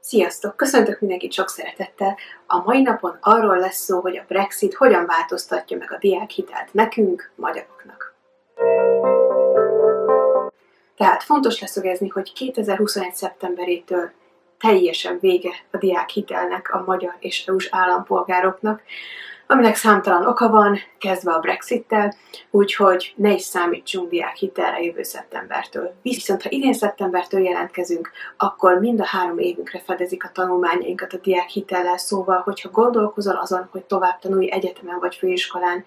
[0.00, 0.56] Sziasztok!
[0.56, 2.16] Köszöntök mindenkit sok szeretettel!
[2.46, 7.30] A mai napon arról lesz szó, hogy a Brexit hogyan változtatja meg a diákhitelt nekünk,
[7.34, 8.14] magyaroknak.
[10.96, 13.14] Tehát fontos leszögezni, hogy 2021.
[13.14, 14.10] szeptemberétől
[14.58, 18.82] teljesen vége a diákhitelnek a magyar és EU-s állampolgároknak,
[19.50, 22.14] aminek számtalan oka van, kezdve a Brexit-tel,
[22.50, 25.94] úgyhogy ne is számítsunk diákhitelre jövő szeptembertől.
[26.02, 31.98] Viszont ha idén szeptembertől jelentkezünk, akkor mind a három évünkre fedezik a tanulmányainkat a diákhitellel,
[31.98, 35.84] szóval, hogyha gondolkozol azon, hogy tovább tanulj egyetemen vagy főiskolán,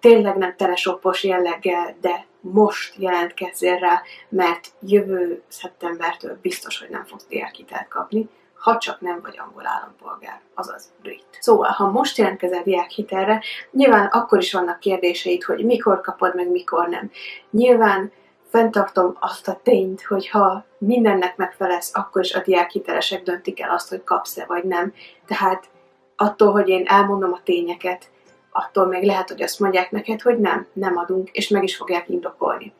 [0.00, 7.26] tényleg nem telesoppos jelleggel, de most jelentkezzél rá, mert jövő szeptembertől biztos, hogy nem fogsz
[7.28, 8.28] diákhitelt kapni,
[8.60, 11.24] ha csak nem vagy angol állampolgár, azaz brit.
[11.40, 16.88] Szóval, ha most jelentkezel diákhitelre, nyilván akkor is vannak kérdéseid, hogy mikor kapod meg, mikor
[16.88, 17.10] nem.
[17.50, 18.12] Nyilván
[18.48, 23.88] fenntartom azt a tényt, hogy ha mindennek megfelelsz, akkor is a diákhitelesek döntik el azt,
[23.88, 24.94] hogy kapsz-e vagy nem.
[25.26, 25.68] Tehát
[26.16, 28.10] attól, hogy én elmondom a tényeket,
[28.50, 32.08] attól még lehet, hogy azt mondják neked, hogy nem, nem adunk, és meg is fogják
[32.08, 32.72] indokolni.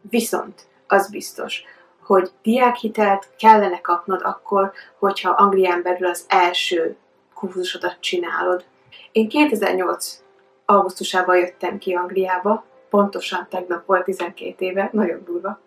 [0.00, 1.64] Viszont az biztos,
[2.04, 6.96] hogy diákhitelt kellene kapnod akkor, hogyha Anglián belül az első
[7.34, 8.64] kurzusodat csinálod.
[9.12, 10.22] Én 2008
[10.66, 15.60] augusztusában jöttem ki Angliába, pontosan tegnap volt 12 éve, nagyon durva.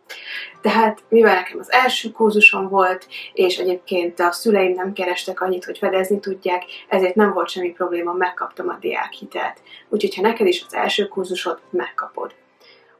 [0.62, 5.78] Tehát mivel nekem az első kurzusom volt, és egyébként a szüleim nem kerestek annyit, hogy
[5.78, 9.62] fedezni tudják, ezért nem volt semmi probléma, megkaptam a diákhitelt.
[9.90, 12.34] Úgyhogy ha neked is az első kurzusod, megkapod.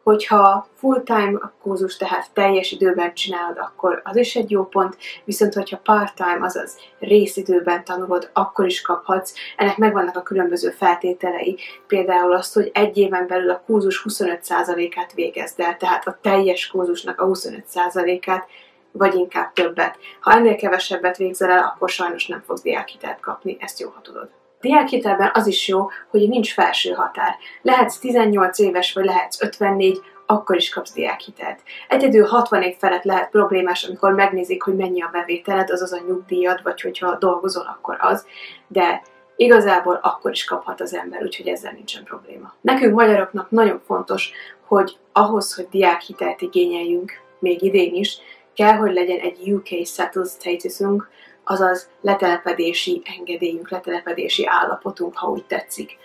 [0.06, 5.54] Hogyha full-time a kurzus, tehát teljes időben csinálod, akkor az is egy jó pont, viszont
[5.54, 9.34] hogyha part-time, azaz részidőben tanulod, akkor is kaphatsz.
[9.56, 15.60] Ennek megvannak a különböző feltételei, például azt, hogy egy éven belül a kurzus 25%-át végezd
[15.60, 18.48] el, tehát a teljes kurzusnak a 25%-át,
[18.92, 19.98] vagy inkább többet.
[20.20, 24.30] Ha ennél kevesebbet végzel el, akkor sajnos nem fogsz diákhitelt kapni, ezt jó, ha tudod
[24.66, 27.36] diákhitelben az is jó, hogy nincs felső határ.
[27.62, 31.60] Lehetsz 18 éves, vagy lehetsz 54, akkor is kapsz diákhitelt.
[31.88, 36.64] Egyedül 60 év felett lehet problémás, amikor megnézik, hogy mennyi a bevételed, azaz a nyugdíjad,
[36.64, 38.26] vagy hogyha dolgozol, akkor az,
[38.68, 39.02] de
[39.36, 42.54] igazából akkor is kaphat az ember, úgyhogy ezzel nincsen probléma.
[42.62, 44.32] Nekünk magyaroknak nagyon fontos,
[44.68, 48.18] hogy ahhoz, hogy diákhitelt igényeljünk, még idén is,
[48.56, 51.10] kell, hogy legyen egy UK settled statusunk,
[51.46, 55.98] azaz letelepedési engedélyünk, letelepedési állapotunk, ha úgy tetszik.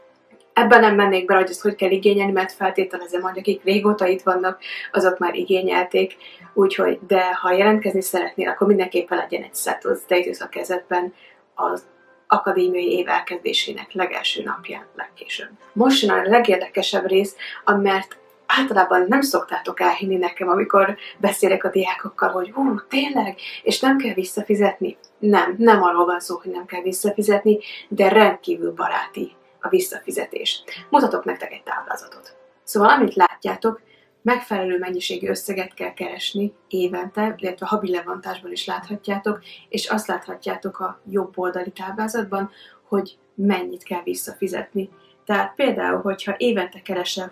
[0.53, 4.23] Ebben nem mennék bele, hogy ezt hogy kell igényelni, mert feltételezem, hogy akik régóta itt
[4.23, 4.61] vannak,
[4.93, 6.17] azok már igényelték,
[6.55, 11.15] úgyhogy, de ha jelentkezni szeretnél, akkor mindenképpen legyen egy settled status a kezedben
[11.55, 11.84] az
[12.27, 15.51] akadémiai év elkezdésének legelső napján legkésőbb.
[15.72, 18.19] Most jön a legérdekesebb rész, mert
[18.59, 24.15] általában nem szoktátok elhinni nekem, amikor beszélek a diákokkal, hogy hú, tényleg, és nem kell
[24.15, 24.97] visszafizetni.
[25.19, 27.59] Nem, nem arról van szó, hogy nem kell visszafizetni,
[27.89, 30.62] de rendkívül baráti a visszafizetés.
[30.89, 32.37] Mutatok nektek egy táblázatot.
[32.62, 33.81] Szóval, amit látjátok,
[34.22, 40.81] megfelelő mennyiségű összeget kell keresni évente, illetve a habi levontásban is láthatjátok, és azt láthatjátok
[40.81, 42.50] a jobb oldali táblázatban,
[42.89, 44.91] hogy mennyit kell visszafizetni.
[45.25, 47.31] Tehát például, hogyha évente keresel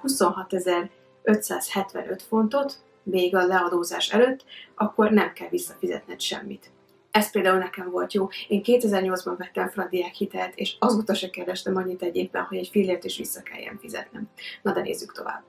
[1.28, 4.44] 26.575 fontot, még a leadózás előtt,
[4.74, 6.70] akkor nem kell visszafizetned semmit.
[7.10, 8.28] Ez például nekem volt jó.
[8.48, 12.68] Én 2008-ban vettem fel a diákhitelt, és azóta se kerestem annyit egy évben, hogy egy
[12.68, 14.28] fillért is vissza kelljen fizetnem.
[14.62, 15.42] Na de nézzük tovább.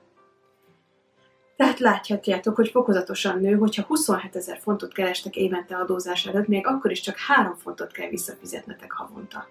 [1.56, 6.90] Tehát láthatjátok, hogy fokozatosan nő, hogyha 27 ezer fontot kerestek évente adózás előtt, még akkor
[6.90, 9.46] is csak 3 fontot kell visszafizetnetek havonta.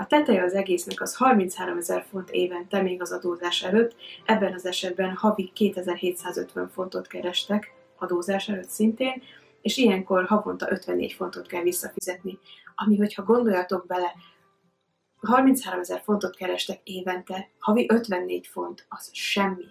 [0.00, 4.66] A teteje az egésznek az 33 ezer font évente még az adózás előtt, ebben az
[4.66, 9.22] esetben havi 2750 fontot kerestek adózás előtt szintén,
[9.60, 12.38] és ilyenkor havonta 54 fontot kell visszafizetni,
[12.74, 14.14] ami, hogyha gondoljatok bele,
[15.20, 19.64] 33 ezer fontot kerestek évente, havi 54 font, az semmi.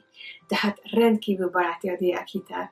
[0.47, 2.71] Tehát rendkívül baráti a diákhitel.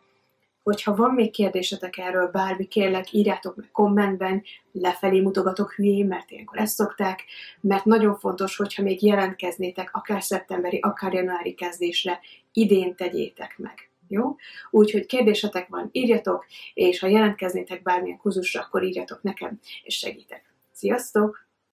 [0.68, 6.60] Hogyha van még kérdésetek erről, bármi, kérlek, írjátok meg kommentben, lefelé mutogatok hülyén, mert ilyenkor
[6.60, 7.24] ezt szokták,
[7.62, 12.20] mert nagyon fontos, hogyha még jelentkeznétek, akár szeptemberi, akár januári kezdésre,
[12.54, 13.90] idén tegyétek meg.
[14.08, 14.36] Jó?
[14.70, 20.54] Úgyhogy kérdésetek van, írjatok, és ha jelentkeznétek bármilyen kurzusra, akkor írjatok nekem, és segítek.
[20.72, 21.47] Sziasztok!